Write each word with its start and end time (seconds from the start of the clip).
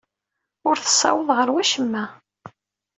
Ur 0.67 0.75
tessaweḍ 0.77 1.29
ɣer 1.37 1.47
wacemma. 1.53 2.05